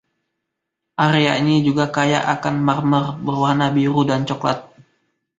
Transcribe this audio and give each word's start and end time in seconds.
Area 1.07 1.33
ini 1.43 1.55
juga 1.67 1.85
kaya 1.97 2.19
akan 2.33 2.55
marmer 2.67 3.05
berwarna 3.25 3.67
biru 3.77 4.01
dan 4.09 4.21
coklat. 4.29 4.59